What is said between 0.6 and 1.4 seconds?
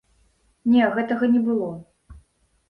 Не, гэтага